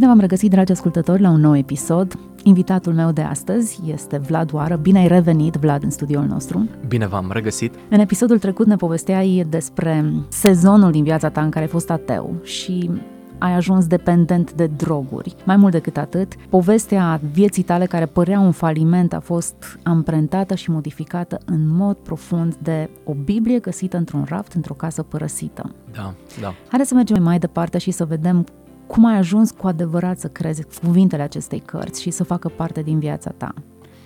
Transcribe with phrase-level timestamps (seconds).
[0.00, 2.18] Bine v-am regăsit, dragi ascultători, la un nou episod.
[2.42, 4.76] Invitatul meu de astăzi este Vlad Oară.
[4.76, 6.68] Bine ai revenit, Vlad, în studioul nostru.
[6.88, 7.74] Bine v-am regăsit.
[7.90, 12.34] În episodul trecut ne povesteai despre sezonul din viața ta în care ai fost ateu
[12.42, 12.90] și
[13.38, 15.34] ai ajuns dependent de droguri.
[15.44, 20.70] Mai mult decât atât, povestea vieții tale care părea un faliment a fost amprentată și
[20.70, 25.74] modificată în mod profund de o Biblie găsită într-un raft într-o casă părăsită.
[25.92, 26.54] Da, da.
[26.68, 28.46] Haideți să mergem mai departe și să vedem
[28.90, 32.98] cum ai ajuns cu adevărat să crezi cuvintele acestei cărți și să facă parte din
[32.98, 33.54] viața ta.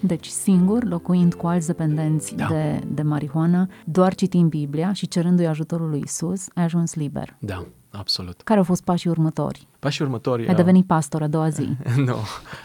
[0.01, 2.47] Deci singur, locuind cu alți dependenți Da.
[2.47, 7.37] de, de marihuană, doar citind Biblia și cerându-i ajutorul lui Isus, ai ajuns liber.
[7.39, 8.41] Da, absolut.
[8.43, 9.67] Care au fost pașii următori?
[9.79, 10.49] Pașii următori...
[10.49, 11.69] Ai devenit pastor a doua zi.
[12.07, 12.17] Nu,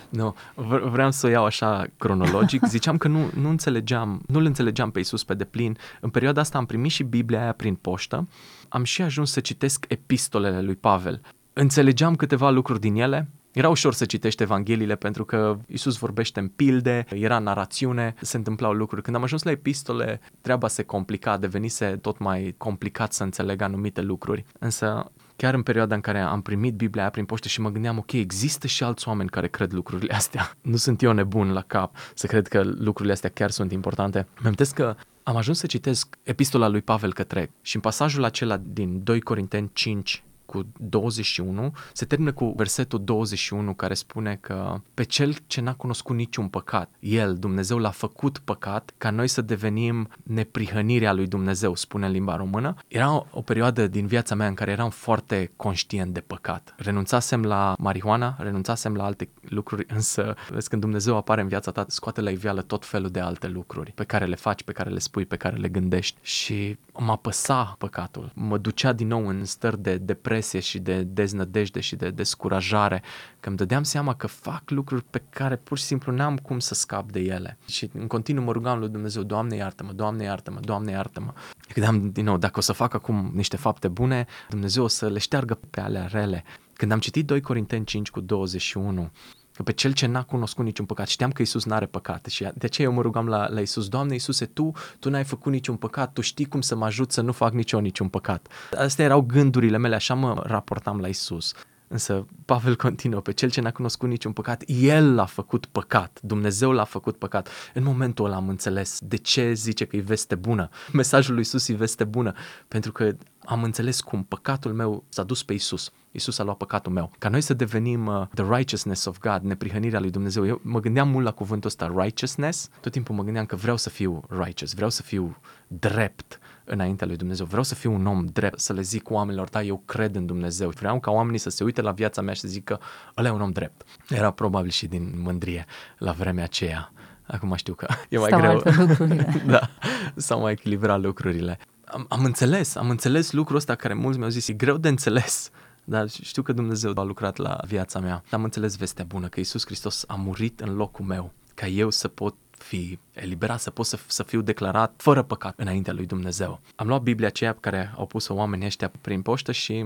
[0.09, 0.35] nu.
[0.55, 2.65] V- vreau să o iau așa cronologic.
[2.75, 5.77] Ziceam că nu, nu înțelegeam, nu-L înțelegeam pe Isus pe deplin.
[6.01, 8.27] În perioada asta am primit și Biblia aia prin poștă.
[8.69, 11.21] Am și ajuns să citesc epistolele lui Pavel.
[11.53, 16.47] Înțelegeam câteva lucruri din ele, era ușor să citești Evangheliile pentru că Isus vorbește în
[16.47, 19.01] pilde, era narațiune, se întâmplau lucruri.
[19.01, 24.01] Când am ajuns la epistole, treaba se complica, devenise tot mai complicat să înțeleg anumite
[24.01, 24.45] lucruri.
[24.59, 27.97] Însă chiar în perioada în care am primit Biblia aia prin poștă și mă gândeam,
[27.97, 30.51] ok, există și alți oameni care cred lucrurile astea.
[30.61, 34.27] Nu sunt eu nebun la cap să cred că lucrurile astea chiar sunt importante.
[34.41, 39.03] Mi-am că am ajuns să citesc epistola lui Pavel către și în pasajul acela din
[39.03, 45.35] 2 Corinteni 5 cu 21, se termină cu versetul 21 care spune că pe cel
[45.47, 51.13] ce n-a cunoscut niciun păcat, el, Dumnezeu, l-a făcut păcat ca noi să devenim neprihănirea
[51.13, 52.75] lui Dumnezeu, spune în limba română.
[52.87, 56.73] Era o, o perioadă din viața mea în care eram foarte conștient de păcat.
[56.77, 61.85] Renunțasem la marihuana, renunțasem la alte lucruri, însă vezi când Dumnezeu apare în viața ta,
[61.87, 64.99] scoate la iveală tot felul de alte lucruri pe care le faci, pe care le
[64.99, 68.31] spui, pe care le gândești și mă apăsa păcatul.
[68.35, 73.03] Mă ducea din nou în stări de depresie și de deznădejde și de descurajare,
[73.39, 76.73] că îmi dădeam seama că fac lucruri pe care pur și simplu n-am cum să
[76.73, 77.57] scap de ele.
[77.67, 81.33] Și în continuu mă rugam lui Dumnezeu, Doamne iartă-mă, Doamne iartă-mă, Doamne iartă-mă.
[81.73, 85.19] Gândeam din nou, dacă o să fac acum niște fapte bune, Dumnezeu o să le
[85.19, 86.43] șteargă pe alea rele.
[86.73, 89.11] Când am citit 2 Corinteni 5 cu 21,
[89.59, 92.65] că pe cel ce n-a cunoscut niciun păcat, știam că Isus n-are păcat și de
[92.65, 96.13] aceea eu mă rugam la, la Isus, Doamne Isuse, Tu, Tu n-ai făcut niciun păcat,
[96.13, 98.47] Tu știi cum să mă ajut să nu fac nici eu niciun păcat.
[98.77, 101.53] Astea erau gândurile mele, așa mă raportam la Isus.
[101.91, 106.71] Însă Pavel continuă, pe cel ce n-a cunoscut niciun păcat, el l-a făcut păcat, Dumnezeu
[106.71, 107.49] l-a făcut păcat.
[107.73, 110.69] În momentul ăla am înțeles de ce zice că e veste bună.
[110.93, 112.33] Mesajul lui Isus e veste bună,
[112.67, 115.91] pentru că am înțeles cum păcatul meu s-a dus pe Isus.
[116.11, 117.11] Isus a luat păcatul meu.
[117.17, 120.45] Ca noi să devenim uh, the righteousness of God, neprihănirea lui Dumnezeu.
[120.45, 122.69] Eu mă gândeam mult la cuvântul ăsta, righteousness.
[122.81, 126.39] Tot timpul mă gândeam că vreau să fiu righteous, vreau să fiu drept
[126.69, 127.45] înaintea lui Dumnezeu.
[127.45, 130.69] Vreau să fiu un om drept, să le zic oamenilor, da, eu cred în Dumnezeu.
[130.69, 132.79] Vreau ca oamenii să se uite la viața mea și să zică,
[133.17, 133.83] ăla e un om drept.
[134.09, 135.65] Era probabil și din mândrie
[135.97, 136.91] la vremea aceea.
[137.27, 138.51] Acum știu că e mai Stau greu.
[138.51, 139.43] altfel lucrurile.
[139.45, 139.69] da,
[140.15, 141.59] s-au mai echilibrat lucrurile.
[141.85, 145.49] Am, am înțeles, am înțeles lucrul ăsta care mulți mi-au zis, e greu de înțeles.
[145.83, 148.23] Dar știu că Dumnezeu a lucrat la viața mea.
[148.31, 152.07] Am înțeles vestea bună, că Isus Hristos a murit în locul meu, ca eu să
[152.07, 156.59] pot fi eliberat, să pot să, să fiu declarat fără păcat înaintea lui Dumnezeu.
[156.75, 159.85] Am luat Biblia aceea pe care au pus-o oamenii ăștia prin poștă și,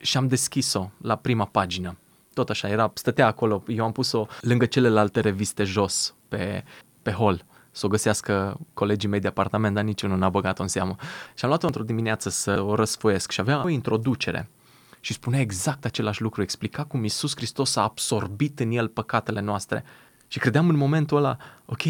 [0.00, 1.96] și am deschis-o la prima pagină.
[2.34, 6.64] Tot așa, era, stătea acolo, eu am pus-o lângă celelalte reviste jos pe,
[7.02, 10.96] pe hol să o găsească colegii mei de apartament, dar niciunul n-a băgat-o în seamă.
[11.34, 14.50] Și am luat-o într-o dimineață să o răsfoiesc și avea o introducere
[15.00, 19.84] și spunea exact același lucru, explica cum Isus Hristos a absorbit în el păcatele noastre.
[20.26, 21.82] Și credeam în momentul ăla, ok,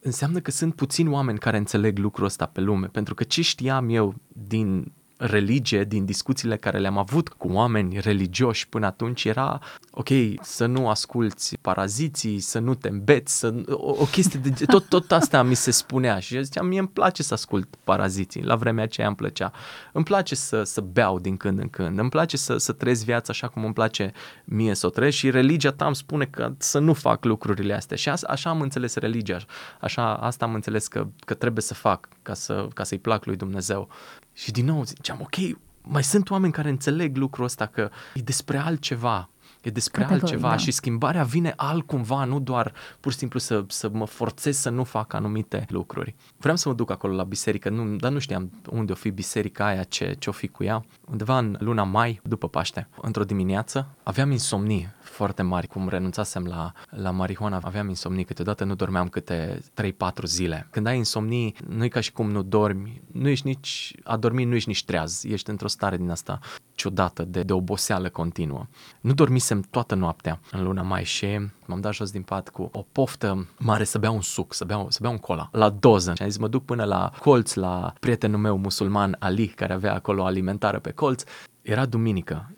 [0.00, 3.88] înseamnă că sunt puțini oameni care înțeleg lucrul ăsta pe lume, pentru că ce știam
[3.88, 9.60] eu din religie, din discuțiile care le-am avut cu oameni religioși până atunci era,
[9.90, 10.08] ok,
[10.40, 15.12] să nu asculți paraziții, să nu te îmbeți, să, o, o chestie de tot, tot
[15.12, 18.84] asta mi se spunea și eu ziceam, mie îmi place să ascult paraziții, la vremea
[18.84, 19.52] aceea îmi plăcea.
[19.92, 23.32] Îmi place să, să beau din când în când, îmi place să, să trăiesc viața
[23.32, 24.12] așa cum îmi place
[24.44, 27.96] mie să o trăiesc și religia ta îmi spune că să nu fac lucrurile astea
[27.96, 29.38] și așa, așa am înțeles religia,
[29.80, 33.36] așa asta am înțeles că, că trebuie să fac ca, să, ca să-i plac lui
[33.36, 33.88] Dumnezeu.
[34.36, 38.58] Și din nou ziceam, ok, mai sunt oameni care înțeleg lucrul ăsta că e despre
[38.58, 39.30] altceva,
[39.66, 40.56] E despre Categoric, altceva da.
[40.56, 44.84] și schimbarea vine altcumva, nu doar pur și simplu să, să mă forțez să nu
[44.84, 46.14] fac anumite lucruri.
[46.36, 49.66] Vreau să mă duc acolo la biserică, nu, dar nu știam unde o fi biserica
[49.66, 50.84] aia, ce, ce o fi cu ea.
[51.10, 56.72] Undeva în luna mai, după Paște, într-o dimineață, aveam insomnii foarte mari, cum renunțasem la,
[56.90, 60.66] la marihuana, aveam insomnii, câteodată nu dormeam câte 3-4 zile.
[60.70, 64.44] Când ai insomnii, nu e ca și cum nu dormi, nu ești nici, a dormi
[64.44, 66.38] nu ești nici treaz, ești într-o stare din asta
[66.74, 68.66] ciudată de, de oboseală continuă.
[69.00, 71.26] Nu dormisem toată noaptea în luna mai și
[71.66, 74.86] m-am dat jos din pat cu o poftă mare să beau un suc, să beau,
[74.90, 76.12] să beau un cola, la doză.
[76.14, 79.94] Și am zis, mă duc până la colț, la prietenul meu musulman Ali, care avea
[79.94, 81.22] acolo alimentară pe colț.
[81.62, 82.50] Era duminică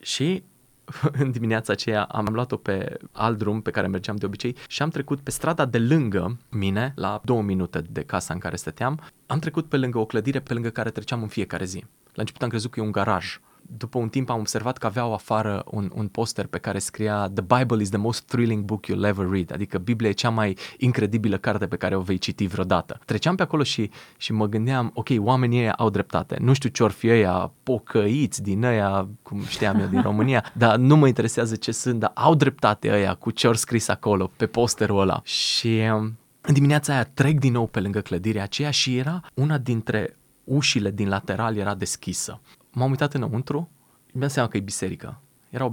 [0.00, 0.42] și
[1.22, 4.88] în dimineața aceea am luat-o pe alt drum pe care mergeam de obicei și am
[4.88, 9.38] trecut pe strada de lângă mine, la două minute de casa în care stăteam, am
[9.38, 11.84] trecut pe lângă o clădire pe lângă care treceam în fiecare zi.
[12.04, 13.38] La început am crezut că e un garaj.
[13.66, 17.58] După un timp am observat că aveau afară un, un poster pe care scria The
[17.58, 21.36] Bible is the most thrilling book you'll ever read, adică Biblia e cea mai incredibilă
[21.36, 23.00] carte pe care o vei citi vreodată.
[23.04, 26.82] Treceam pe acolo și, și mă gândeam, ok, oamenii ăia au dreptate, nu știu ce
[26.82, 31.56] or fi ăia pocăiți din ăia, cum știam eu din România, dar nu mă interesează
[31.56, 35.20] ce sunt, dar au dreptate ăia cu ce ori scris acolo pe posterul ăla.
[35.24, 39.58] Și um, în dimineața aia trec din nou pe lângă clădirea aceea și era una
[39.58, 42.40] dintre ușile din lateral era deschisă.
[42.74, 43.70] M-am uitat înăuntru,
[44.12, 45.20] mi-am seama că e biserică.
[45.50, 45.72] Era o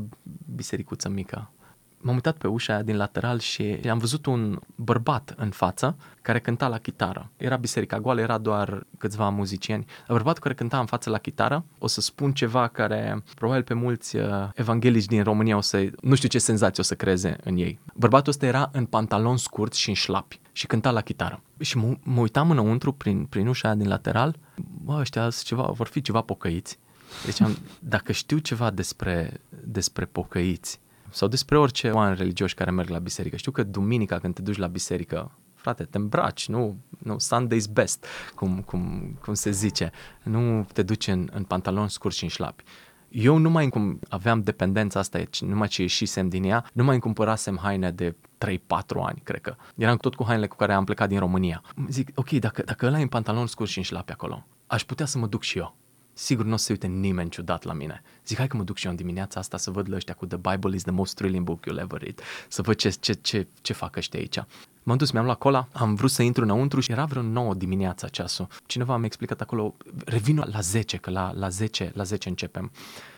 [0.55, 1.51] bisericuță mică.
[1.97, 6.39] M-am uitat pe ușa aia din lateral și am văzut un bărbat în față care
[6.39, 7.29] cânta la chitară.
[7.37, 9.85] Era biserica goală, era doar câțiva muzicieni.
[10.07, 14.15] Bărbatul care cânta în față la chitară, o să spun ceva care probabil pe mulți
[14.15, 17.79] uh, evanghelici din România o să, nu știu ce senzație o să creeze în ei.
[17.93, 21.41] Bărbatul ăsta era în pantaloni scurți și în șlapi și cânta la chitară.
[21.59, 24.35] Și mă, mă uitam înăuntru prin, prin ușa aia din lateral,
[24.83, 26.79] bă, ăștia ceva, vor fi ceva pocăiți.
[27.25, 30.79] Deci am, dacă știu ceva despre, despre pocăiți
[31.09, 34.57] sau despre orice oameni religioși care merg la biserică, știu că duminica când te duci
[34.57, 38.05] la biserică, frate, te îmbraci, nu, nu Sunday's best,
[38.35, 39.91] cum, cum, cum se zice,
[40.23, 42.63] nu te duci în, în pantaloni scurți și în șlapi.
[43.09, 47.59] Eu nu mai încum, aveam dependența asta, numai ce ieșisem din ea, nu mai cumpărasem
[47.61, 48.15] haine de
[48.45, 48.57] 3-4
[49.03, 49.55] ani, cred că.
[49.75, 51.61] Eram tot cu hainele cu care am plecat din România.
[51.87, 55.05] Zic, ok, dacă, dacă ăla e în pantaloni scurți și în șlapi acolo, aș putea
[55.05, 55.75] să mă duc și eu
[56.13, 58.01] sigur nu o să se uite nimeni ciudat la mine.
[58.25, 60.25] Zic, hai că mă duc și eu în dimineața asta să văd la ăștia cu
[60.25, 63.47] The Bible is the most thrilling book you'll ever read, să văd ce, ce, ce,
[63.61, 64.39] ce fac ăștia aici.
[64.83, 68.07] M-am dus, mi-am luat cola, am vrut să intru înăuntru și era vreo 9 dimineața
[68.07, 68.47] ceasul.
[68.65, 69.75] Cineva mi-a explicat acolo,
[70.05, 72.61] revin la 10, că la, la 10, la 10 începem.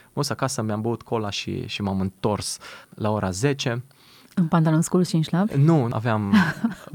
[0.03, 2.57] M-am dus acasă, mi-am băut cola și, și m-am întors
[2.95, 3.83] la ora 10
[4.35, 5.49] în pantalon scurs și în șlap?
[5.49, 6.33] Nu, aveam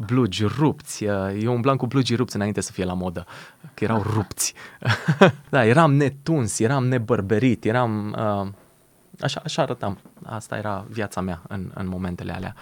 [0.07, 1.05] blugi rupți.
[1.39, 3.27] Eu umblam cu blugi rupți înainte să fie la modă,
[3.75, 4.55] că erau rupți.
[5.51, 8.17] da, eram netuns, eram nebărberit, eram...
[8.19, 8.49] Uh,
[9.21, 9.99] așa, așa arătam.
[10.23, 12.55] Asta era viața mea în, în momentele alea.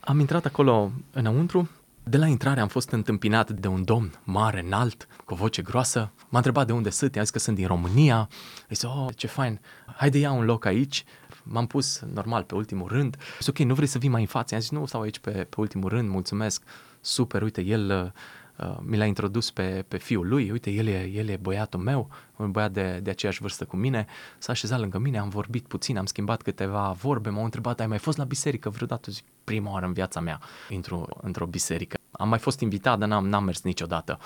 [0.00, 1.68] Am intrat acolo înăuntru,
[2.06, 6.10] de la intrare am fost întâmpinat de un domn mare, înalt, cu o voce groasă.
[6.28, 8.28] M-a întrebat de unde sunt, i-a zis că sunt din România.
[8.68, 9.60] I zis, oh, ce fain,
[9.96, 11.04] haide ia un loc aici
[11.44, 13.16] m-am pus normal pe ultimul rând.
[13.38, 14.54] Zis, ok, nu vrei să vii mai în față?
[14.54, 16.62] I-am zis, nu, stau aici pe, pe ultimul rând, mulțumesc,
[17.00, 21.28] super, uite, el uh, mi l-a introdus pe, pe fiul lui, uite, el e, el
[21.28, 24.06] e băiatul meu, un băiat de, de aceeași vârstă cu mine,
[24.38, 27.98] s-a așezat lângă mine, am vorbit puțin, am schimbat câteva vorbe, m-au întrebat, ai mai
[27.98, 29.10] fost la biserică vreodată?
[29.10, 31.96] Zic, prima oară în viața mea intru într-o biserică.
[32.10, 34.18] Am mai fost invitat, dar n-am, n-am mers niciodată.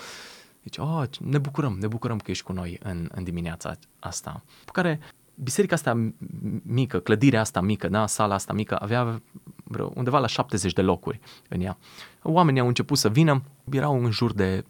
[0.63, 4.43] Deci, oh, ne bucurăm, ne bucurăm că ești cu noi în, în dimineața asta.
[4.65, 5.01] Pe care
[5.43, 6.13] biserica asta
[6.63, 9.23] mică, clădirea asta mică, da, sala asta mică, avea
[9.65, 11.79] vreo, undeva la 70 de locuri în ea.
[12.23, 14.65] Oamenii au început să vină, erau în jur de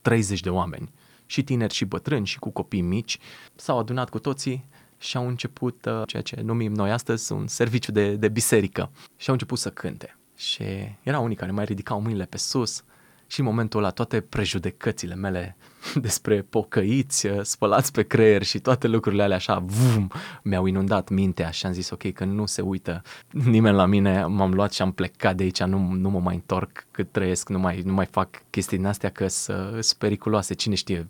[0.00, 0.90] 30 de oameni,
[1.26, 3.18] și tineri și bătrâni și cu copii mici,
[3.54, 4.64] s-au adunat cu toții
[4.98, 9.28] și au început uh, ceea ce numim noi astăzi un serviciu de, de biserică și
[9.28, 10.18] au început să cânte.
[10.36, 10.64] Și
[11.02, 12.82] erau unii care mai ridicau mâinile pe sus,
[13.30, 15.56] și în momentul ăla toate prejudecățile mele
[15.94, 20.10] despre pocăiți, uh, spălați pe creier și toate lucrurile alea așa, vum,
[20.42, 24.54] mi-au inundat mintea și am zis ok, că nu se uită nimeni la mine, m-am
[24.54, 27.80] luat și am plecat de aici, nu, nu mă mai întorc cât trăiesc, nu mai,
[27.84, 31.08] nu mai fac chestii din astea că sunt periculoase, cine știe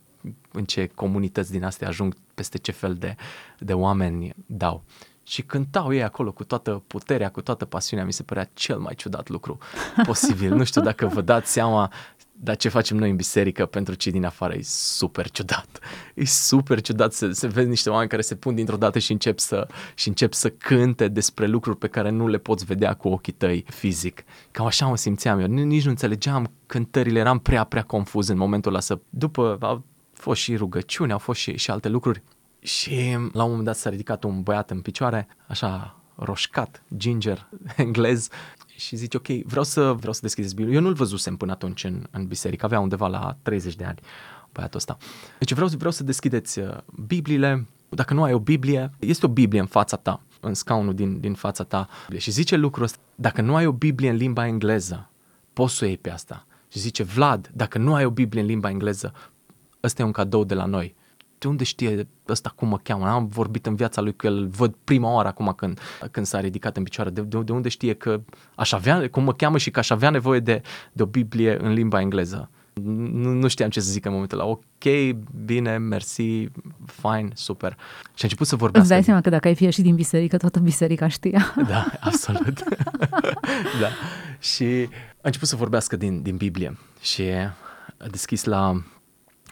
[0.52, 3.14] în ce comunități din astea ajung, peste ce fel de,
[3.58, 4.84] de oameni dau
[5.28, 8.94] și cântau ei acolo cu toată puterea, cu toată pasiunea, mi se părea cel mai
[8.94, 9.58] ciudat lucru
[10.06, 10.54] posibil.
[10.54, 11.92] nu știu dacă vă dați seama,
[12.40, 15.78] dar ce facem noi în biserică pentru cei din afară e super ciudat.
[16.14, 19.38] E super ciudat să, să vezi niște oameni care se pun dintr-o dată și încep,
[19.38, 23.32] să, și încep să cânte despre lucruri pe care nu le poți vedea cu ochii
[23.32, 24.25] tăi fizic.
[24.50, 25.47] Cam așa mă simțeam eu.
[25.47, 28.80] Nici nu înțelegeam cântările, eram prea, prea confuz în momentul ăla.
[28.80, 28.99] Să...
[29.11, 32.23] După au fost și rugăciuni, au fost și, și alte lucruri
[32.60, 38.28] și la un moment dat s-a ridicat un băiat în picioare, așa roșcat, ginger, englez
[38.76, 40.74] și zice, ok, vreau să, vreau să deschideți Biblia.
[40.74, 43.98] Eu nu-l văzusem până atunci în, în biserică, avea undeva la 30 de ani
[44.52, 44.96] băiatul ăsta.
[45.38, 49.60] Deci vreau, vreau să deschideți uh, Bibliile, dacă nu ai o Biblie, este o Biblie
[49.60, 51.88] în fața ta, în scaunul din, din fața ta.
[52.16, 55.10] Și zice lucrul ăsta, dacă nu ai o Biblie în limba engleză,
[55.52, 56.46] poți să o iei pe asta.
[56.68, 59.12] Și zice, Vlad, dacă nu ai o Biblie în limba engleză,
[59.82, 60.96] ăsta e un cadou de la noi.
[61.38, 63.09] De unde știe ăsta cum mă cheamă?
[63.09, 65.80] Am vorbit în viața lui cu el, văd prima oară acum când,
[66.11, 67.11] când s-a ridicat în picioare.
[67.11, 68.21] De, de, de unde știe că
[68.54, 71.73] aș avea, cum mă cheamă și că aș avea nevoie de, de o Biblie în
[71.73, 72.50] limba engleză?
[72.83, 74.49] Nu, nu știam ce să zic în momentul ăla.
[74.49, 75.14] Ok,
[75.45, 76.49] bine, mersi,
[76.87, 77.73] fine, super.
[78.14, 78.80] Și a început să vorbească.
[78.80, 81.54] Îți dai seama că dacă ai fi și din biserică, toată biserica știa.
[81.68, 82.64] Da, absolut.
[83.83, 83.88] da.
[84.38, 87.23] Și a început să vorbească din, din Biblie și
[87.99, 88.83] a deschis la,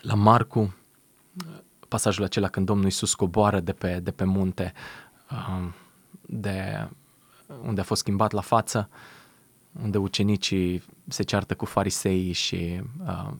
[0.01, 0.75] la Marcu
[1.97, 4.73] pasajul acela când Domnul Iisus coboară de pe, de pe munte,
[5.31, 5.75] um,
[6.27, 6.89] de
[7.63, 8.89] unde a fost schimbat la față,
[9.83, 13.33] unde ucenicii se ceartă cu farisei și uh,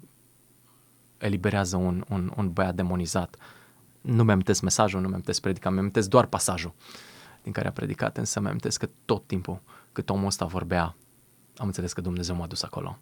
[1.19, 3.37] eliberează un, un, un băiat demonizat.
[4.01, 6.75] Nu mi-am mesajul, nu mi-am predica, mi-am doar pasajul
[7.43, 9.61] din care a predicat, însă mi-am că tot timpul
[9.93, 10.97] cât omul ăsta vorbea,
[11.57, 12.99] am înțeles că Dumnezeu m-a dus acolo.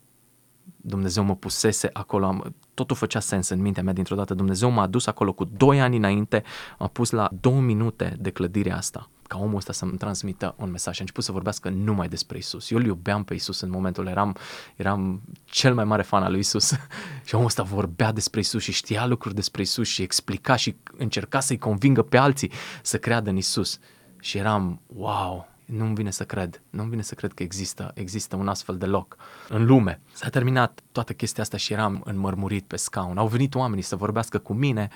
[0.76, 2.42] Dumnezeu mă pusese acolo,
[2.74, 4.34] totul făcea sens în mintea mea dintr-o dată.
[4.34, 6.42] Dumnezeu m-a dus acolo cu doi ani înainte,
[6.78, 10.94] m-a pus la două minute de clădire asta, ca omul ăsta să-mi transmită un mesaj
[10.94, 12.70] și a început să vorbească numai despre Isus.
[12.70, 14.36] Eu îl iubeam pe Isus în momentul, eram,
[14.76, 16.72] eram cel mai mare fan al lui Isus
[17.26, 21.40] și omul ăsta vorbea despre Isus și știa lucruri despre Isus și explica și încerca
[21.40, 22.52] să-i convingă pe alții
[22.82, 23.78] să creadă în Isus.
[24.20, 28.48] Și eram, wow, nu-mi vine să cred, nu-mi vine să cred că există, există un
[28.48, 29.16] astfel de loc
[29.48, 30.00] în lume.
[30.12, 33.18] S-a terminat toată chestia asta și eram înmărmurit pe scaun.
[33.18, 34.88] Au venit oamenii să vorbească cu mine,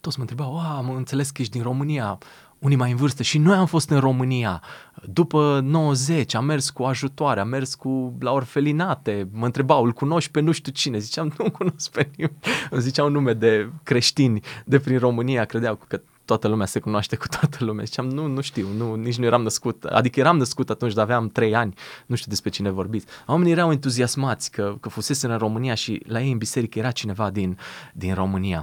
[0.00, 2.18] toți mă întrebau, wow, am înțeles că ești din România,
[2.58, 3.22] unii mai în vârstă.
[3.22, 4.62] Și noi am fost în România.
[5.04, 10.30] După 90, am mers cu ajutoare, am mers cu la orfelinate, mă întrebau, îl cunoști
[10.30, 12.38] pe nu știu cine, ziceam, nu cunosc pe nimeni,
[12.70, 17.26] îmi ziceau nume de creștini de prin România, credeau că toată lumea se cunoaște cu
[17.38, 17.84] toată lumea.
[17.84, 19.84] Ziceam, nu, nu știu, nu, nici nu eram născut.
[19.84, 21.74] Adică eram născut atunci, dar aveam trei ani,
[22.06, 23.06] nu știu despre cine vorbiți.
[23.26, 27.30] Oamenii erau entuziasmați că, că fusese în România și la ei în biserică era cineva
[27.30, 27.58] din,
[27.92, 28.58] din România.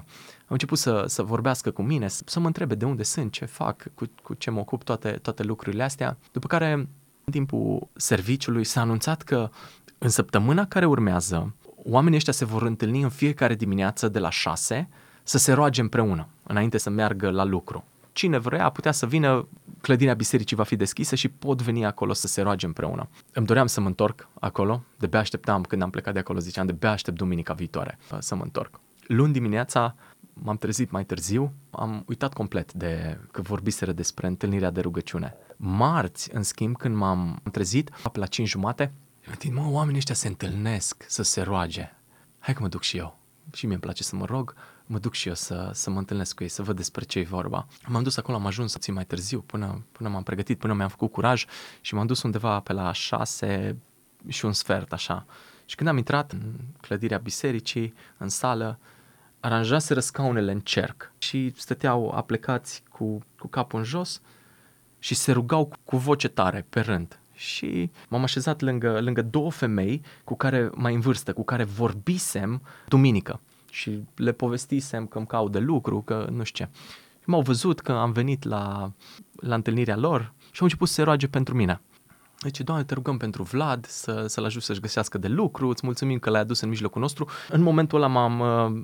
[0.53, 3.45] Au început să, să vorbească cu mine, să, să mă întrebe de unde sunt, ce
[3.45, 6.17] fac, cu, cu ce mă ocup, toate, toate lucrurile astea.
[6.31, 6.71] După care,
[7.23, 9.49] în timpul serviciului, s-a anunțat că
[9.97, 14.89] în săptămâna care urmează, oamenii ăștia se vor întâlni în fiecare dimineață de la 6
[15.23, 17.83] să se roage împreună, înainte să meargă la lucru.
[18.11, 19.47] Cine vrea putea să vină,
[19.81, 23.09] clădirea bisericii va fi deschisă și pot veni acolo să se roage împreună.
[23.33, 26.65] Îmi doream să mă întorc acolo, de bea așteptam când am plecat de acolo, ziceam
[26.65, 28.79] de bea aștept duminica viitoare uh, să mă întorc.
[29.07, 29.95] Luni dimineața
[30.33, 35.35] m-am trezit mai târziu, am uitat complet de că vorbiseră despre întâlnirea de rugăciune.
[35.57, 38.93] Marți, în schimb, când m-am trezit, la 5 jumate,
[39.27, 41.95] am zis, mă, oamenii ăștia se întâlnesc să se roage.
[42.39, 43.19] Hai că mă duc și eu.
[43.53, 44.55] Și mie îmi place să mă rog
[44.93, 47.23] mă duc și eu să, să mă întâlnesc cu ei, să văd despre ce e
[47.23, 47.67] vorba.
[47.87, 51.11] M-am dus acolo, am ajuns țin mai târziu, până, până m-am pregătit, până mi-am făcut
[51.11, 51.45] curaj
[51.81, 53.77] și m-am dus undeva pe la șase
[54.27, 55.25] și un sfert, așa.
[55.65, 58.79] Și când am intrat în clădirea bisericii, în sală,
[59.39, 64.21] aranjaseră scaunele în cerc și stăteau aplecați cu, cu capul în jos
[64.99, 67.19] și se rugau cu, cu voce tare, pe rând.
[67.33, 72.61] Și m-am așezat lângă, lângă două femei cu care mai în vârstă, cu care vorbisem
[72.87, 73.39] duminică
[73.73, 76.71] și le povestisem că îmi caut de lucru, că nu știu ce.
[77.19, 78.91] Și m-au văzut că am venit la,
[79.35, 81.81] la întâlnirea lor și au început să se roage pentru mine.
[82.39, 86.19] Deci, Doamne, te rugăm pentru Vlad să, să-l ajut să-și găsească de lucru, îți mulțumim
[86.19, 87.27] că l-ai adus în mijlocul nostru.
[87.49, 88.83] În momentul ăla m-am, uh,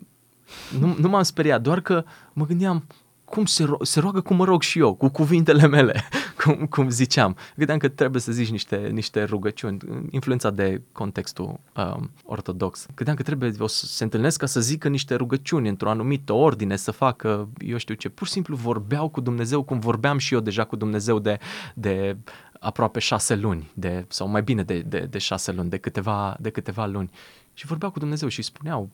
[0.80, 2.04] nu, nu m-am speriat, doar că
[2.34, 2.88] mă gândeam,
[3.26, 6.04] cum se, ro- se roagă cum mă rog și eu, cu cuvintele mele,
[6.44, 7.38] cum, cum ziceam.
[7.56, 9.78] Gândeam că trebuie să zici niște, niște rugăciuni,
[10.10, 12.86] influența de contextul um, ortodox.
[12.96, 16.76] Gândeam că trebuie o să se întâlnesc ca să zică niște rugăciuni într-o anumită ordine,
[16.76, 20.40] să facă, eu știu ce, pur și simplu vorbeau cu Dumnezeu cum vorbeam și eu
[20.40, 21.38] deja cu Dumnezeu de,
[21.74, 22.18] de
[22.60, 26.50] aproape șase luni, de, sau mai bine de, de, de șase luni, de câteva, de
[26.50, 27.10] câteva luni.
[27.54, 28.90] Și vorbeau cu Dumnezeu și spuneau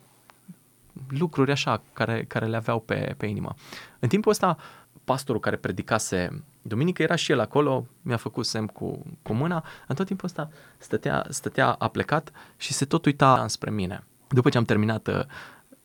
[1.07, 3.55] lucruri așa care, care le aveau pe, pe inimă.
[3.99, 4.57] În timpul ăsta,
[5.05, 9.95] pastorul care predicase duminică era și el acolo, mi-a făcut semn cu, cu mâna, în
[9.95, 14.03] tot timpul ăsta stătea, stătea aplecat și se tot uita înspre mine.
[14.27, 15.19] După ce am terminat uh,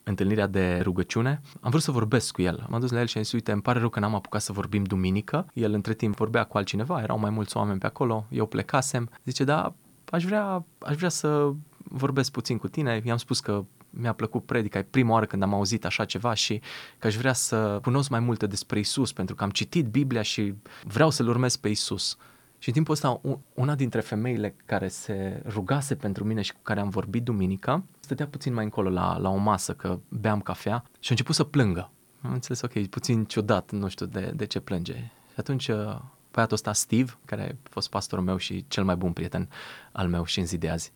[0.02, 2.66] întâlnirea de rugăciune, am vrut să vorbesc cu el.
[2.68, 4.52] M-am dus la el și am zis, uite, îmi pare rău că n-am apucat să
[4.52, 5.46] vorbim duminică.
[5.54, 9.10] El între timp vorbea cu altcineva, erau mai mulți oameni pe acolo, eu plecasem.
[9.24, 9.74] Zice, da,
[10.10, 13.02] aș vrea, aș vrea să vorbesc puțin cu tine.
[13.04, 16.60] I-am spus că mi-a plăcut predica, e prima oară când am auzit așa ceva și
[16.98, 20.54] că aș vrea să cunosc mai multe despre Isus, pentru că am citit Biblia și
[20.84, 22.16] vreau să-L urmez pe Isus.
[22.58, 23.20] Și în timpul ăsta,
[23.54, 28.26] una dintre femeile care se rugase pentru mine și cu care am vorbit duminică, stătea
[28.26, 31.90] puțin mai încolo la, la o masă, că beam cafea și a început să plângă.
[32.22, 34.94] Am înțeles, ok, puțin ciudat, nu știu de, de ce plânge.
[35.28, 35.98] Și atunci uh,
[36.30, 39.48] băiatul ăsta, Steve, care a fost pastorul meu și cel mai bun prieten
[39.92, 40.92] al meu și în zi de azi,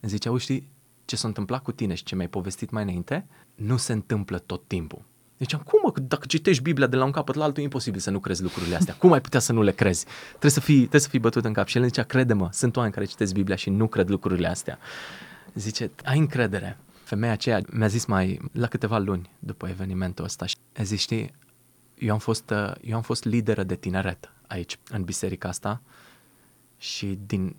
[0.00, 0.68] îmi zicea, știi,
[1.08, 4.62] ce s-a întâmplat cu tine și ce mi-ai povestit mai înainte, nu se întâmplă tot
[4.66, 5.02] timpul.
[5.36, 8.10] Deci, cum mă, dacă citești Biblia de la un capăt la altul, e imposibil să
[8.10, 8.94] nu crezi lucrurile astea.
[8.94, 10.04] Cum ai putea să nu le crezi?
[10.28, 11.66] Trebuie să fii, trebuie să fii bătut în cap.
[11.66, 14.78] Și el zicea, crede-mă, sunt oameni care citesc Biblia și nu cred lucrurile astea.
[15.54, 16.78] Zice, ai încredere.
[17.04, 21.34] Femeia aceea mi-a zis mai la câteva luni după evenimentul ăsta și a zis, știi,
[21.98, 25.82] eu am fost, eu am fost lideră de tineret aici, în biserica asta
[26.78, 27.56] și din,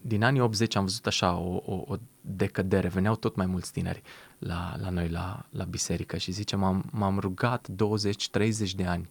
[0.00, 4.02] din anii 80 am văzut așa o, o, o decădere, veneau tot mai mulți tineri
[4.38, 9.08] la, la noi la, la biserică și zice, m-am, m-am rugat 20-30 de ani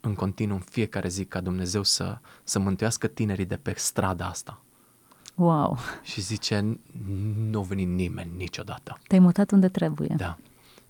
[0.00, 4.62] în continuu în fiecare zi ca Dumnezeu să, să mântuiască tinerii de pe strada asta.
[5.34, 5.78] Wow!
[6.02, 6.78] Și zice,
[7.36, 8.98] nu a venit nimeni niciodată.
[9.06, 10.14] Te-ai mutat unde trebuie.
[10.16, 10.38] Da.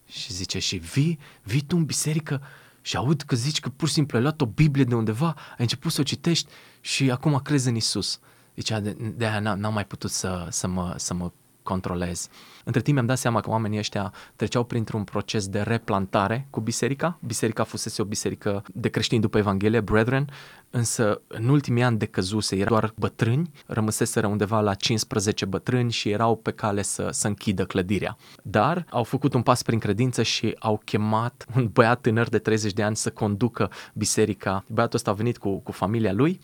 [0.06, 2.42] Și zice, și vii, vii tu în biserică
[2.80, 5.56] și aud că zici că pur și simplu ai luat o Biblie de undeva, ai
[5.58, 6.48] început să o citești
[6.80, 8.20] și acum crezi în Isus.
[8.58, 11.30] Zicea, de, de aia n-am mai putut să, să, mă, să mă
[11.62, 12.28] controlez.
[12.64, 17.18] Între timp mi-am dat seama că oamenii ăștia treceau printr-un proces de replantare cu biserica.
[17.26, 20.30] Biserica fusese o biserică de creștini după Evanghelie, Brethren,
[20.70, 26.36] însă în ultimii ani decăzuse, erau doar bătrâni, rămăseseră undeva la 15 bătrâni și erau
[26.36, 28.16] pe cale să, să închidă clădirea.
[28.42, 32.72] Dar au făcut un pas prin credință și au chemat un băiat tânăr de 30
[32.72, 34.64] de ani să conducă biserica.
[34.66, 36.40] Băiatul ăsta a venit cu, cu familia lui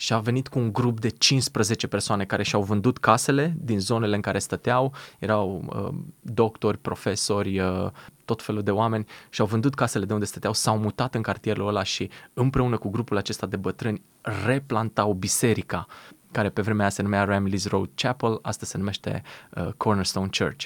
[0.00, 4.14] și a venit cu un grup de 15 persoane care și-au vândut casele din zonele
[4.14, 7.90] în care stăteau, erau uh, doctori, profesori, uh,
[8.24, 11.82] tot felul de oameni și-au vândut casele de unde stăteau, s-au mutat în cartierul ăla
[11.82, 14.02] și împreună cu grupul acesta de bătrâni
[14.46, 15.86] replantau biserica
[16.32, 19.22] care pe vremea aia se numea Ramleys Road Chapel, asta se numește
[19.54, 20.64] uh, Cornerstone Church.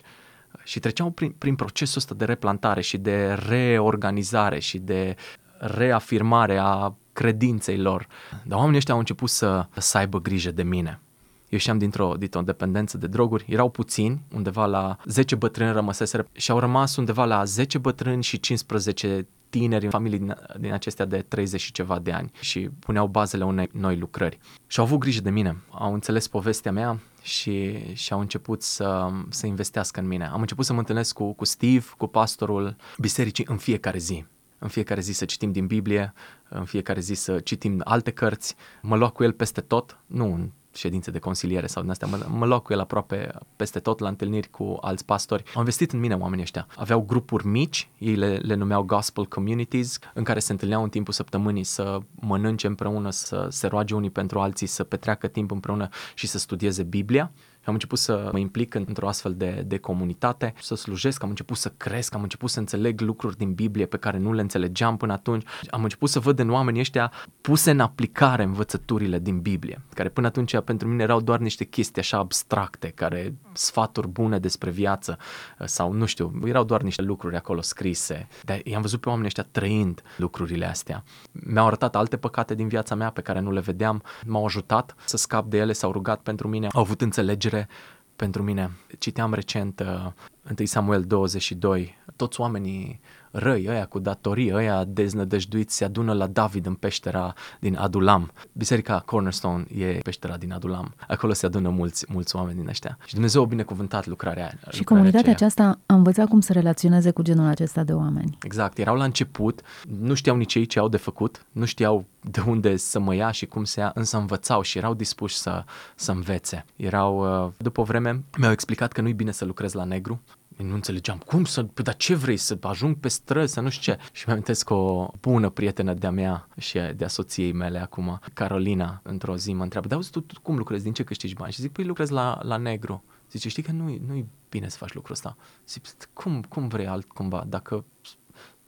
[0.65, 5.17] Și treceau prin, prin procesul ăsta de replantare și de reorganizare și de
[5.63, 8.07] reafirmare a credinței lor.
[8.45, 11.01] Dar oamenii ăștia au început să, să aibă grijă de mine.
[11.49, 16.51] Eu știam dintr-o, dintr-o dependență de droguri, erau puțini, undeva la 10 bătrâni rămăseseră și
[16.51, 21.25] au rămas undeva la 10 bătrâni și 15 tineri în familii din, din acestea de
[21.29, 24.39] 30 și ceva de ani și puneau bazele unei noi lucrări.
[24.67, 29.11] Și au avut grijă de mine, au înțeles povestea mea și, și au început să,
[29.29, 30.27] să investească în mine.
[30.27, 34.25] Am început să mă întâlnesc cu, cu Steve, cu pastorul bisericii în fiecare zi
[34.63, 36.13] în fiecare zi să citim din Biblie,
[36.49, 40.51] în fiecare zi să citim alte cărți, mă lua cu el peste tot, nu în
[40.75, 44.09] ședințe de consiliere sau din astea, mă, mă lua cu el aproape peste tot la
[44.09, 45.43] întâlniri cu alți pastori.
[45.55, 46.67] Au investit în mine oamenii ăștia.
[46.77, 51.13] Aveau grupuri mici, ei le, le numeau gospel communities, în care se întâlneau în timpul
[51.13, 56.27] săptămânii să mănânce împreună, să se roage unii pentru alții, să petreacă timp împreună și
[56.27, 57.33] să studieze Biblia
[57.65, 61.73] am început să mă implic într-o astfel de, de comunitate, să slujesc, am început să
[61.77, 65.45] cresc, am început să înțeleg lucruri din Biblie pe care nu le înțelegeam până atunci.
[65.71, 70.27] Am început să văd în oamenii ăștia puse în aplicare învățăturile din Biblie, care până
[70.27, 75.19] atunci pentru mine erau doar niște chestii așa abstracte, care sfaturi bune despre viață
[75.65, 78.29] sau nu știu, erau doar niște lucruri acolo scrise.
[78.45, 81.05] Dar i-am văzut pe oamenii ăștia trăind lucrurile astea.
[81.33, 85.17] Mi-au arătat alte păcate din viața mea pe care nu le vedeam, m-au ajutat să
[85.17, 87.69] scap de ele, s-au rugat pentru mine, au avut înțelegere înțelegere
[88.17, 88.71] pentru mine.
[88.99, 90.13] Citeam recent uh,
[90.59, 93.01] 1 Samuel 22, toți oamenii
[93.33, 98.33] răi, ăia cu datorii, ăia deznădăjduiți se adună la David în peștera din Adulam.
[98.53, 100.95] Biserica Cornerstone e peștera din Adulam.
[101.09, 102.99] Acolo se adună mulți, mulți oameni din ăștia.
[103.07, 104.59] Și Dumnezeu a binecuvântat lucrarea aia.
[104.71, 105.35] Și comunitatea aceea.
[105.35, 108.39] aceasta a învățat cum să relaționeze cu genul acesta de oameni.
[108.43, 109.61] Exact, erau la început,
[110.01, 113.31] nu știau nici ei ce au de făcut, nu știau de unde să mă ia
[113.31, 115.65] și cum să ia, însă învățau și erau dispuși să,
[115.95, 116.65] să învețe.
[116.77, 120.21] Erau, uh, după o vreme, mi-au explicat că nu-i bine să lucrez la negru,
[120.63, 123.93] nu înțelegeam cum să, păi, dar ce vrei, să ajung pe străzi, să nu știu
[123.93, 124.01] ce.
[124.13, 129.37] Și mi-am amintesc o bună prietenă de-a mea și de-a soției mele acum, Carolina, într-o
[129.37, 131.53] zi mă întreabă, dar tu, tu cum lucrezi, din ce câștigi bani?
[131.53, 133.05] Și zic, păi lucrez la, la negru.
[133.31, 135.37] Zice, știi că nu-i, nu-i bine să faci lucrul ăsta.
[135.69, 137.85] Zic, cum, cum vrei altcumva, dacă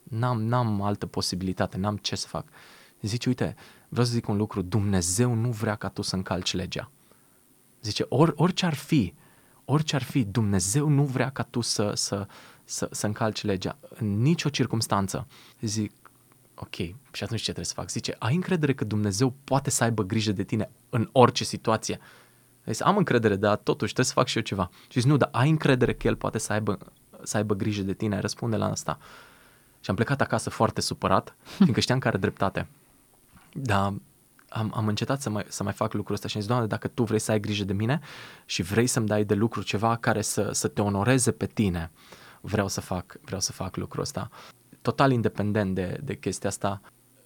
[0.02, 2.48] n-am, n-am altă posibilitate, n-am ce să fac.
[3.00, 3.54] Zice, uite,
[3.88, 6.90] vreau să zic un lucru, Dumnezeu nu vrea ca tu să încalci legea.
[7.82, 9.14] Zice, or, orice ar fi,
[9.64, 12.26] orice ar fi, Dumnezeu nu vrea ca tu să, să,
[12.64, 15.26] să, să încalci legea în nicio circunstanță.
[15.60, 15.92] Zic,
[16.54, 16.74] ok,
[17.12, 17.90] și atunci ce trebuie să fac?
[17.90, 22.00] Zice, ai încredere că Dumnezeu poate să aibă grijă de tine în orice situație?
[22.66, 24.70] Zis, am încredere, dar totuși trebuie să fac și eu ceva.
[24.88, 26.78] Și zic, nu, dar ai încredere că el poate să aibă,
[27.22, 28.98] să aibă grijă de tine, răspunde la asta.
[29.80, 32.66] Și am plecat acasă foarte supărat, fiindcă știam că are dreptate.
[33.52, 33.94] Dar
[34.54, 36.88] am, am încetat să mai, să mai fac lucrul ăsta și am zis, Doamne, dacă
[36.88, 38.00] Tu vrei să ai grijă de mine
[38.44, 41.90] și vrei să-mi dai de lucru ceva care să, să te onoreze pe tine,
[42.40, 44.28] vreau să fac, vreau să fac lucrul ăsta.
[44.82, 46.80] Total independent de, de chestia asta,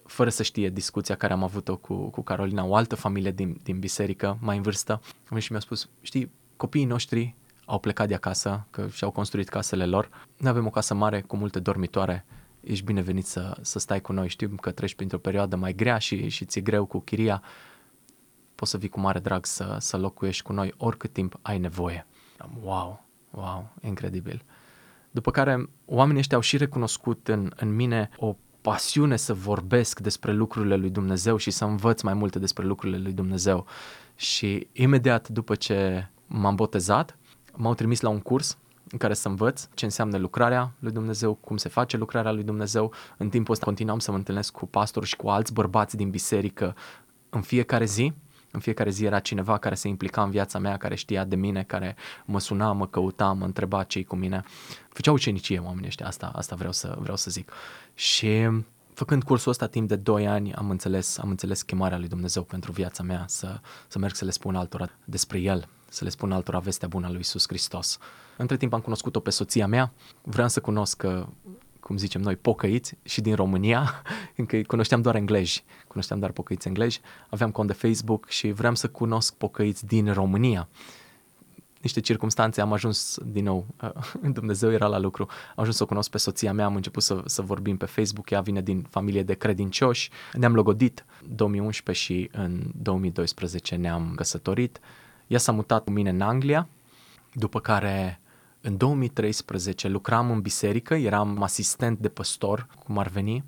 [0.05, 3.79] fără să știe discuția care am avut-o cu, cu Carolina, o altă familie din, din
[3.79, 5.01] biserică, mai în vârstă,
[5.37, 10.09] și mi-a spus, știi, copiii noștri au plecat de acasă, că și-au construit casele lor,
[10.37, 12.25] nu avem o casă mare cu multe dormitoare,
[12.61, 16.27] ești binevenit să, să stai cu noi, știu că treci printr-o perioadă mai grea și,
[16.27, 17.43] și ți-e greu cu chiria,
[18.55, 22.07] poți să vii cu mare drag să, să locuiești cu noi oricât timp ai nevoie.
[22.61, 24.43] Wow, wow, incredibil.
[25.11, 30.31] După care oamenii ăștia au și recunoscut în, în mine o pasiune să vorbesc despre
[30.31, 33.65] lucrurile lui Dumnezeu și să învăț mai multe despre lucrurile lui Dumnezeu.
[34.15, 37.17] Și imediat după ce m-am botezat,
[37.55, 38.57] m-au trimis la un curs
[38.91, 42.93] în care să învăț ce înseamnă lucrarea lui Dumnezeu, cum se face lucrarea lui Dumnezeu.
[43.17, 46.75] În timpul ăsta continuam să mă întâlnesc cu pastori și cu alți bărbați din biserică
[47.29, 48.13] în fiecare zi.
[48.51, 51.63] În fiecare zi era cineva care se implica în viața mea, care știa de mine,
[51.63, 54.43] care mă suna, mă căuta, mă întreba ce cu mine.
[54.89, 57.51] Făceau ucenicie oamenii ăștia, asta, asta vreau, să, vreau să zic.
[57.93, 58.49] Și
[58.93, 62.71] făcând cursul ăsta timp de 2 ani, am înțeles, am înțeles chemarea lui Dumnezeu pentru
[62.71, 66.59] viața mea, să, să merg să le spun altora despre El, să le spun altora
[66.59, 67.97] vestea bună a lui Isus Hristos.
[68.37, 71.03] Între timp am cunoscut-o pe soția mea, vreau să cunosc,
[71.79, 74.01] cum zicem noi, pocăiți și din România,
[74.35, 78.87] încă cunoșteam doar englezi, cunoșteam doar pocăiți englezi, aveam cont de Facebook și vreau să
[78.87, 80.69] cunosc pocăiți din România.
[81.81, 83.65] Niște circunstanțe am ajuns din nou,
[84.33, 87.21] Dumnezeu era la lucru, am ajuns să o cunosc pe soția mea, am început să,
[87.25, 92.71] să vorbim pe Facebook, ea vine din familie de credincioși, ne-am logodit 2011 și în
[92.75, 94.79] 2012 ne-am căsătorit,
[95.29, 96.67] ea s-a mutat cu mine în Anglia,
[97.33, 98.21] după care
[98.61, 103.43] în 2013 lucram în biserică, eram asistent de păstor, cum ar veni,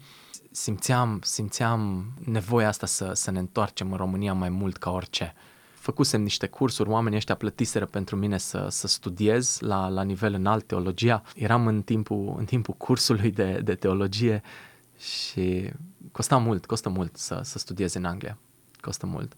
[0.51, 5.33] simțeam, simțeam nevoia asta să, să ne întoarcem în România mai mult ca orice
[5.81, 10.67] făcusem niște cursuri, oamenii ăștia plătiseră pentru mine să, să studiez la, la nivel înalt
[10.67, 11.21] teologia.
[11.35, 14.41] Eram în timpul, în timpul cursului de, de teologie
[14.97, 15.71] și
[16.11, 18.37] costa mult, costă mult să, să studiez în Anglia.
[18.81, 19.33] Costă mult.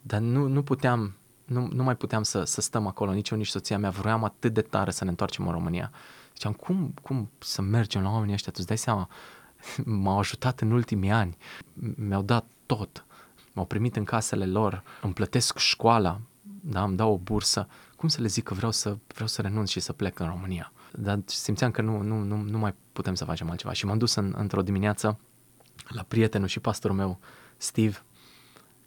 [0.00, 3.48] Dar nu, nu puteam, nu, nu mai puteam să, să stăm acolo, nici eu, nici
[3.48, 3.90] soția mea.
[3.90, 5.90] Vroiam atât de tare să ne întoarcem în România.
[6.32, 8.52] Ziceam, cum, cum să mergem la oamenii ăștia?
[8.52, 9.08] Tu îți dai seama,
[10.02, 11.36] m-au ajutat în ultimii ani,
[11.96, 13.04] mi-au dat tot
[13.54, 16.20] m-au primit în casele lor, îmi plătesc școala,
[16.60, 19.70] da, îmi dau o bursă, cum să le zic că vreau să, vreau să renunț
[19.70, 20.72] și să plec în România?
[20.92, 23.72] Dar simțeam că nu, nu, nu, nu mai putem să facem altceva.
[23.72, 25.18] Și m-am dus în, într-o dimineață
[25.88, 27.18] la prietenul și pastorul meu,
[27.56, 28.02] Steve,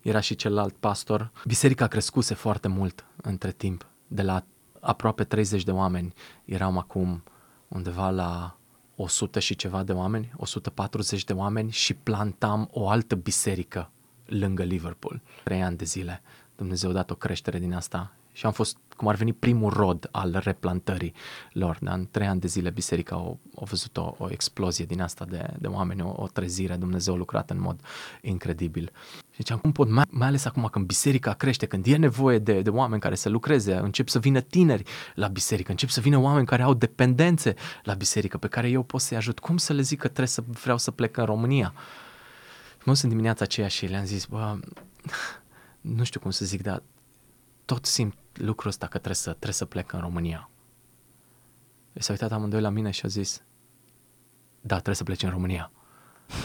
[0.01, 1.31] era și celălalt pastor.
[1.45, 4.43] Biserica crescuse foarte mult între timp, de la
[4.79, 6.13] aproape 30 de oameni,
[6.45, 7.23] eram acum
[7.67, 8.57] undeva la
[8.95, 13.91] 100 și ceva de oameni, 140 de oameni și plantam o altă biserică
[14.25, 15.21] lângă Liverpool.
[15.43, 16.21] Trei ani de zile.
[16.55, 20.09] Dumnezeu a dat o creștere din asta și am fost, cum ar veni, primul rod
[20.11, 21.13] al replantării
[21.51, 21.77] lor.
[21.81, 21.93] Da?
[21.93, 25.53] În trei ani de zile biserica a, a văzut o, o explozie din asta de,
[25.59, 26.75] de oameni, o, o trezire.
[26.75, 27.79] Dumnezeu a lucrat în mod
[28.21, 28.91] incredibil.
[29.29, 32.61] Și ziceam, cum pot, mai, mai ales acum când biserica crește, când e nevoie de,
[32.61, 34.83] de oameni care să lucreze, încep să vină tineri
[35.15, 39.01] la biserică, încep să vină oameni care au dependențe la biserică, pe care eu pot
[39.01, 39.39] să-i ajut.
[39.39, 41.73] Cum să le zic că trebuie să vreau să plec în România?
[42.83, 44.59] Mă în dimineața aceea și le-am zis, bă,
[45.97, 46.83] nu știu cum să zic, dar
[47.67, 50.49] tot simt lucrul ăsta că trebuie să, trebuie să plec în România.
[51.93, 53.41] Și s-a uitat amândoi la mine și a zis,
[54.61, 55.71] da, trebuie să pleci în România.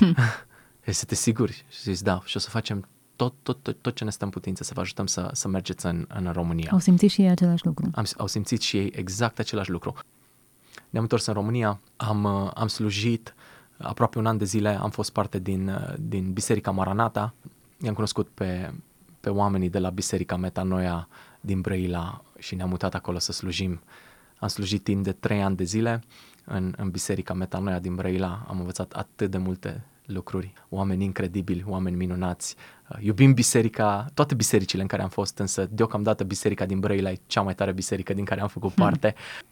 [0.90, 1.64] să te siguri?
[1.68, 4.30] Și zis, da, și o să facem tot, tot, tot, tot ce ne stă în
[4.30, 6.70] putință să vă ajutăm să, să mergeți în, în România.
[6.72, 7.90] Au simțit și ei același lucru.
[7.94, 9.94] Am, au simțit și ei exact același lucru.
[10.90, 13.34] Ne-am întors în România, am, am slujit,
[13.78, 17.34] aproape un an de zile am fost parte din, din Biserica Maranata.
[17.80, 18.72] I-am cunoscut pe,
[19.20, 21.08] pe oamenii de la Biserica Metanoia
[21.42, 23.82] din Brăila și ne-am mutat acolo să slujim.
[24.38, 26.02] Am slujit timp de trei ani de zile
[26.44, 28.44] în, în Biserica Metanoia din Brăila.
[28.48, 32.56] Am învățat atât de multe lucruri, oameni incredibili, oameni minunați.
[32.98, 37.42] Iubim biserica, toate bisericile în care am fost, însă deocamdată biserica din Brăila e cea
[37.42, 38.84] mai tare biserică din care am făcut hmm.
[38.84, 39.14] parte.
[39.16, 39.48] Hmm.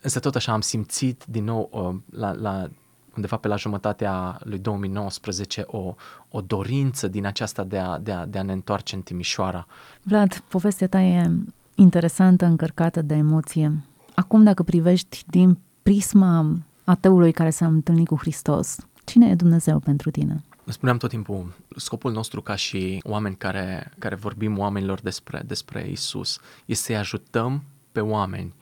[0.00, 2.70] Însă tot așa am simțit din nou uh, la, la
[3.16, 5.94] undeva pe la jumătatea lui 2019 o,
[6.28, 9.66] o dorință din aceasta de a, de, a, de a ne întoarce în Timișoara.
[10.02, 11.30] Vlad, povestea ta e
[11.74, 13.82] interesantă, încărcată de emoție.
[14.14, 20.10] Acum, dacă privești din prisma ateului care s-a întâlnit cu Hristos, cine e Dumnezeu pentru
[20.10, 20.42] tine?
[20.66, 26.40] Spuneam tot timpul, scopul nostru ca și oameni care, care vorbim oamenilor despre, despre Isus
[26.64, 28.54] este să-i ajutăm pe oameni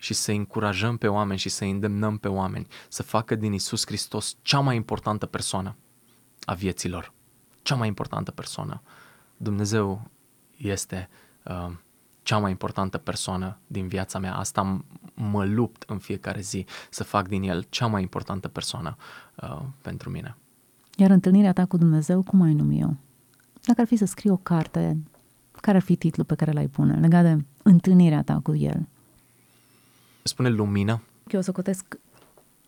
[0.00, 4.36] și să încurajăm pe oameni și să îndemnăm pe oameni să facă din Isus Hristos
[4.42, 5.76] cea mai importantă persoană
[6.44, 7.12] a vieților.
[7.62, 8.82] Cea mai importantă persoană.
[9.36, 10.10] Dumnezeu
[10.56, 11.08] este
[11.44, 11.70] uh,
[12.22, 14.34] cea mai importantă persoană din viața mea.
[14.34, 14.84] Asta
[15.14, 18.96] mă lupt în fiecare zi să fac din el cea mai importantă persoană
[19.42, 20.36] uh, pentru mine.
[20.96, 22.96] Iar întâlnirea ta cu Dumnezeu, cum ai numi eu?
[23.64, 24.98] Dacă ar fi să scrii o carte,
[25.60, 28.88] care ar fi titlul pe care l-ai pune legat de întâlnirea ta cu El?
[30.22, 31.02] Spune lumină.
[31.26, 31.98] Eu o să cotesc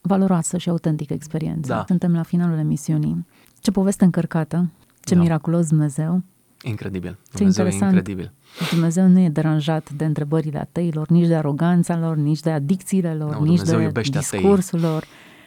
[0.01, 1.73] valoroasă și autentică experiență.
[1.73, 1.85] Da.
[1.87, 3.27] Suntem la finalul emisiunii.
[3.61, 4.71] Ce poveste încărcată,
[5.05, 5.21] ce Da.
[5.21, 6.23] miraculos Dumnezeu.
[6.65, 7.11] Incredibil.
[7.11, 7.97] Ce Dumnezeu e interesant.
[7.97, 8.33] incredibil.
[8.71, 13.33] Dumnezeu nu e deranjat de întrebările ateilor, nici de aroganța lor, nici de adicțiile lor,
[13.35, 14.43] Nu, nici Dumnezeu de iubește ateii.
[14.43, 15.05] discursul lor.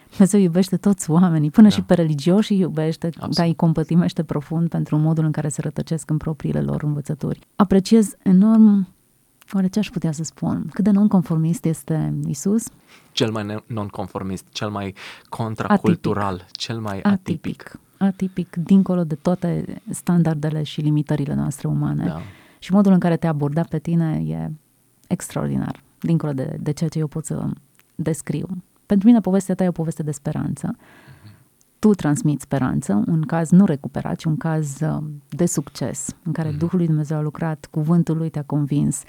[0.09, 1.73] Dumnezeu iubește toți oamenii, până Da.
[1.73, 3.35] și pe religioși îi iubește, Absolut.
[3.35, 7.39] dar îi compătimește profund pentru modul în care se rătăcesc în propriile lor învățături.
[7.55, 8.87] Apreciez enorm,
[9.53, 12.63] oare ce aș putea să spun, cât de nonconformist este Isus,
[13.11, 14.95] Cel mai ne- nonconformist, cel mai
[15.29, 17.61] contracultural, cel mai atipic.
[17.61, 22.05] atipic, atipic, dincolo de toate standardele și limitările noastre umane.
[22.05, 22.21] Da.
[22.59, 24.51] Și modul în care te-a abordat pe tine e
[25.07, 27.45] extraordinar, dincolo de, de ceea ce eu pot să
[27.95, 28.47] descriu.
[28.85, 30.75] Pentru mine povestea ta e o poveste de speranță.
[31.79, 36.51] Tu transmiți speranță, un caz nu recuperat, ci un caz uh, de succes, în care
[36.51, 39.03] Duhul lui Dumnezeu a lucrat, cuvântul lui te-a convins,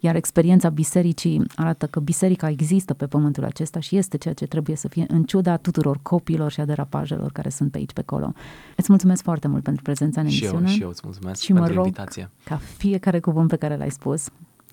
[0.00, 4.76] iar experiența bisericii arată că biserica există pe pământul acesta și este ceea ce trebuie
[4.76, 8.32] să fie, în ciuda tuturor copiilor și a derapajelor care sunt pe aici, pe acolo.
[8.76, 11.52] Îți mulțumesc foarte mult pentru prezența în Și eu, emisiune și eu îți mulțumesc și
[11.52, 12.30] mă pentru rog invitație.
[12.44, 14.28] ca fiecare cuvânt pe care l-ai spus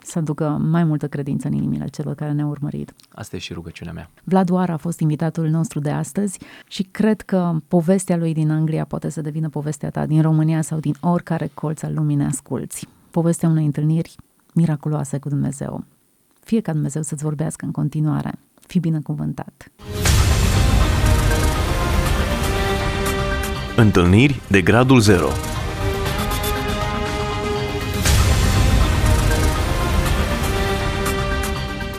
[0.06, 2.94] să aducă mai multă credință în inimile celor care ne-au urmărit.
[3.10, 4.10] Asta e și rugăciunea mea.
[4.24, 8.86] Vlad Oara a fost invitatul nostru de astăzi și cred că povestea lui din Anglia
[8.86, 12.88] poate să devină povestea ta din România sau din oricare colț al lumii ne asculți.
[13.12, 14.16] Povestea unei întâlniri
[14.56, 15.84] miraculoase cu Dumnezeu.
[16.40, 18.34] Fie ca Dumnezeu să-ți vorbească în continuare.
[18.68, 19.72] Fii binecuvântat!
[23.76, 25.28] Întâlniri de gradul 0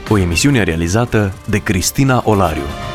[0.08, 2.85] O emisiune realizată de Cristina Olariu